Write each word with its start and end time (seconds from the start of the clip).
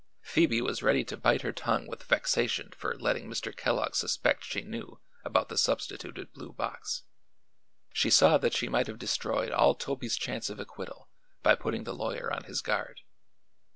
Phoebe 0.23 0.61
was 0.63 0.81
ready 0.81 1.03
to 1.03 1.15
bite 1.15 1.43
her 1.43 1.51
tongue 1.53 1.85
with 1.85 2.01
vexation 2.01 2.71
for 2.71 2.95
letting 2.97 3.29
Mr. 3.29 3.55
Kellogg 3.55 3.93
suspect 3.93 4.43
she 4.43 4.61
knew 4.63 4.99
about 5.23 5.47
the 5.49 5.59
substituted 5.59 6.33
blue 6.33 6.53
box. 6.53 7.03
She 7.93 8.09
saw 8.09 8.39
that 8.39 8.55
she 8.55 8.67
might 8.67 8.87
have 8.87 8.97
destroyed 8.97 9.51
all 9.51 9.75
Toby's 9.75 10.17
chance 10.17 10.49
of 10.49 10.59
acquittal 10.59 11.07
by 11.43 11.53
putting 11.53 11.83
the 11.83 11.93
lawyer 11.93 12.33
on 12.33 12.45
his 12.45 12.61
guard. 12.61 13.01